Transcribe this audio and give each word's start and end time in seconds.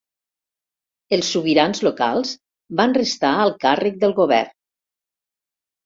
Els 1.17 1.29
sobirans 1.35 1.83
locals 1.89 2.33
van 2.83 2.99
restar 3.01 3.37
al 3.45 3.55
càrrec 3.69 4.05
del 4.07 4.21
govern. 4.25 4.55